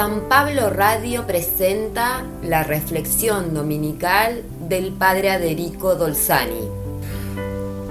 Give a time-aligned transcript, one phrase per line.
[0.00, 6.62] San Pablo Radio presenta la reflexión dominical del Padre Aderico Dolzani.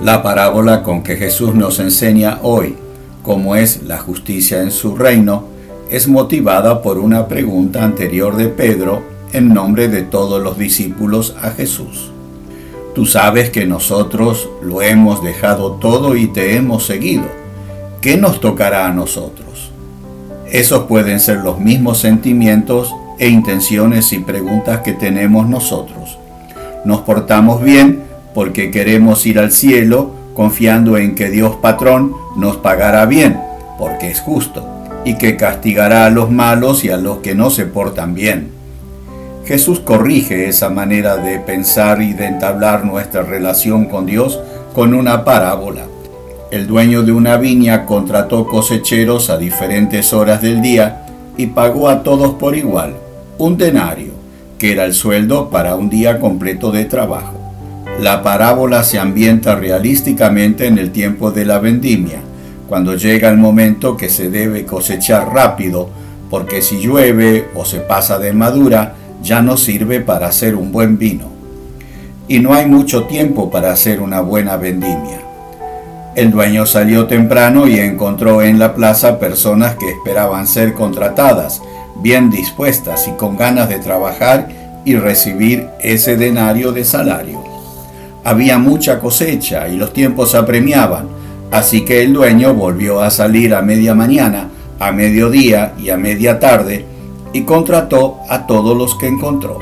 [0.00, 2.76] La parábola con que Jesús nos enseña hoy
[3.24, 5.48] cómo es la justicia en su reino
[5.90, 9.02] es motivada por una pregunta anterior de Pedro
[9.32, 12.12] en nombre de todos los discípulos a Jesús.
[12.94, 17.24] Tú sabes que nosotros lo hemos dejado todo y te hemos seguido.
[18.00, 19.72] ¿Qué nos tocará a nosotros?
[20.52, 26.18] Esos pueden ser los mismos sentimientos e intenciones y preguntas que tenemos nosotros.
[26.84, 33.06] Nos portamos bien porque queremos ir al cielo confiando en que Dios patrón nos pagará
[33.06, 33.40] bien,
[33.78, 34.64] porque es justo,
[35.04, 38.50] y que castigará a los malos y a los que no se portan bien.
[39.46, 44.40] Jesús corrige esa manera de pensar y de entablar nuestra relación con Dios
[44.74, 45.86] con una parábola
[46.56, 51.04] el dueño de una viña contrató cosecheros a diferentes horas del día
[51.36, 52.94] y pagó a todos por igual
[53.36, 54.12] un denario,
[54.58, 57.38] que era el sueldo para un día completo de trabajo.
[58.00, 62.20] La parábola se ambienta realísticamente en el tiempo de la vendimia,
[62.66, 65.90] cuando llega el momento que se debe cosechar rápido,
[66.30, 70.96] porque si llueve o se pasa de madura, ya no sirve para hacer un buen
[70.96, 71.26] vino.
[72.28, 75.25] Y no hay mucho tiempo para hacer una buena vendimia.
[76.16, 81.60] El dueño salió temprano y encontró en la plaza personas que esperaban ser contratadas,
[81.96, 84.48] bien dispuestas y con ganas de trabajar
[84.86, 87.44] y recibir ese denario de salario.
[88.24, 91.06] Había mucha cosecha y los tiempos apremiaban,
[91.50, 94.48] así que el dueño volvió a salir a media mañana,
[94.80, 96.86] a mediodía y a media tarde
[97.34, 99.58] y contrató a todos los que encontró.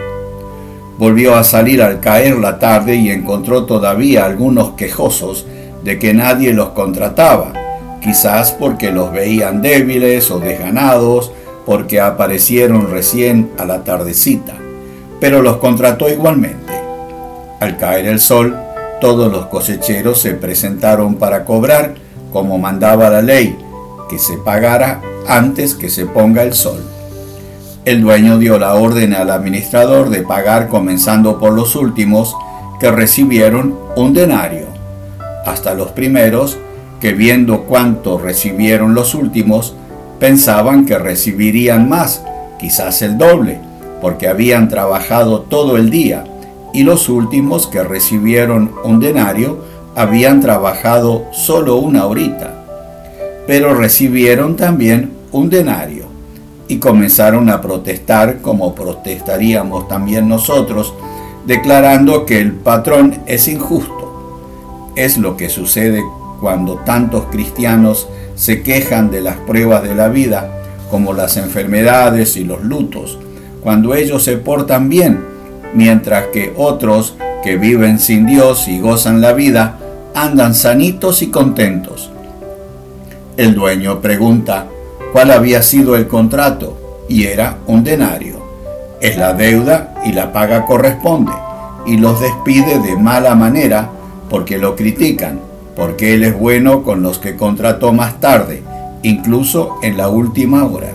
[0.99, 5.47] Volvió a salir al caer la tarde y encontró todavía algunos quejosos
[5.85, 7.53] de que nadie los contrataba,
[8.01, 11.31] quizás porque los veían débiles o desganados,
[11.67, 14.55] porque aparecieron recién a la tardecita,
[15.21, 16.73] pero los contrató igualmente.
[17.61, 18.57] Al caer el sol,
[19.01, 21.95] todos los cosecheros se presentaron para cobrar,
[22.33, 23.57] como mandaba la ley,
[24.09, 26.83] que se pagara antes que se ponga el sol.
[27.85, 32.35] El dueño dio la orden al administrador de pagar comenzando por los últimos,
[32.81, 34.74] que recibieron un denario
[35.45, 36.59] hasta los primeros,
[37.01, 39.75] que viendo cuánto recibieron los últimos,
[40.19, 42.25] pensaban que recibirían más,
[42.59, 43.59] quizás el doble,
[44.01, 46.25] porque habían trabajado todo el día,
[46.73, 49.59] y los últimos que recibieron un denario
[49.95, 52.65] habían trabajado solo una horita.
[53.47, 56.07] Pero recibieron también un denario,
[56.69, 60.95] y comenzaron a protestar como protestaríamos también nosotros,
[61.47, 64.04] declarando que el patrón es injusto
[64.97, 66.03] es lo que sucede
[66.41, 70.51] cuando tantos cristianos se quejan de las pruebas de la vida,
[70.91, 73.19] como las enfermedades y los lutos,
[73.63, 75.25] cuando ellos se portan bien,
[75.73, 79.79] mientras que otros que viven sin Dios y gozan la vida,
[80.15, 82.11] andan sanitos y contentos.
[83.37, 84.67] El dueño pregunta
[85.13, 88.43] cuál había sido el contrato y era un denario.
[89.01, 91.33] Es la deuda y la paga corresponde
[91.87, 93.91] y los despide de mala manera
[94.29, 95.41] porque lo critican,
[95.77, 98.63] porque Él es bueno con los que contrató más tarde,
[99.03, 100.93] incluso en la última hora.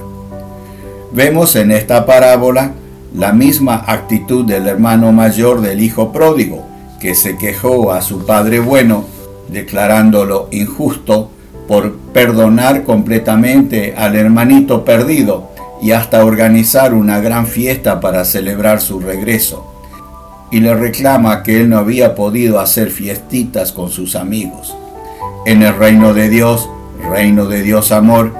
[1.12, 2.74] Vemos en esta parábola
[3.14, 6.66] la misma actitud del hermano mayor del hijo pródigo,
[7.00, 9.06] que se quejó a su padre bueno,
[9.48, 11.32] declarándolo injusto
[11.68, 15.50] por perdonar completamente al hermanito perdido
[15.82, 19.79] y hasta organizar una gran fiesta para celebrar su regreso
[20.52, 24.76] y le reclama que él no había podido hacer fiestitas con sus amigos.
[25.46, 26.70] En el reino de Dios,
[27.12, 28.34] reino de Dios amor,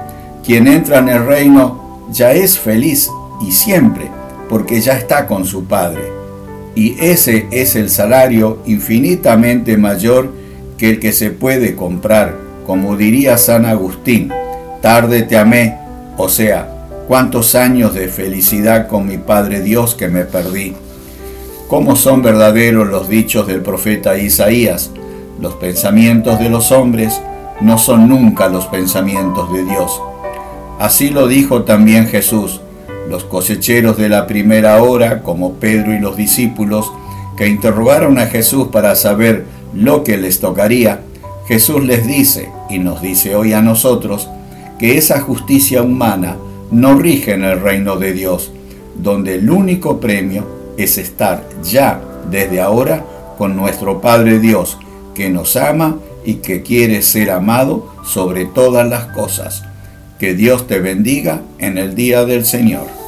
[0.44, 3.08] quien entra en el reino ya es feliz
[3.46, 4.10] y siempre,
[4.48, 6.02] porque ya está con su Padre.
[6.74, 10.32] Y ese es el salario infinitamente mayor
[10.78, 14.32] que el que se puede comprar, como diría San Agustín,
[14.80, 15.76] tarde te amé,
[16.16, 16.68] o sea,
[17.06, 20.74] cuántos años de felicidad con mi Padre Dios que me perdí
[21.70, 24.90] cómo son verdaderos los dichos del profeta Isaías.
[25.40, 27.22] Los pensamientos de los hombres
[27.60, 30.02] no son nunca los pensamientos de Dios.
[30.80, 32.60] Así lo dijo también Jesús.
[33.08, 36.92] Los cosecheros de la primera hora, como Pedro y los discípulos,
[37.36, 41.02] que interrogaron a Jesús para saber lo que les tocaría,
[41.46, 44.28] Jesús les dice, y nos dice hoy a nosotros,
[44.76, 46.36] que esa justicia humana
[46.72, 48.50] no rige en el reino de Dios,
[48.96, 52.00] donde el único premio es estar ya
[52.30, 53.04] desde ahora
[53.38, 54.78] con nuestro Padre Dios,
[55.14, 59.64] que nos ama y que quiere ser amado sobre todas las cosas.
[60.18, 62.99] Que Dios te bendiga en el día del Señor.